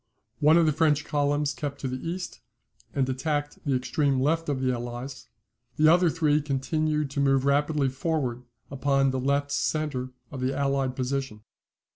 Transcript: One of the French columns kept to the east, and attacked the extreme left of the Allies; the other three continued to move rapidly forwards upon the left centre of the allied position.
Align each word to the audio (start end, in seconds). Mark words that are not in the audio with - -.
One 0.39 0.57
of 0.57 0.65
the 0.65 0.73
French 0.73 1.05
columns 1.05 1.53
kept 1.53 1.79
to 1.81 1.87
the 1.87 2.03
east, 2.09 2.39
and 2.91 3.07
attacked 3.07 3.59
the 3.65 3.75
extreme 3.75 4.19
left 4.19 4.49
of 4.49 4.59
the 4.59 4.71
Allies; 4.73 5.27
the 5.75 5.89
other 5.93 6.09
three 6.09 6.41
continued 6.41 7.11
to 7.11 7.19
move 7.19 7.45
rapidly 7.45 7.87
forwards 7.87 8.41
upon 8.71 9.11
the 9.11 9.19
left 9.19 9.51
centre 9.51 10.09
of 10.31 10.41
the 10.41 10.57
allied 10.57 10.95
position. 10.95 11.41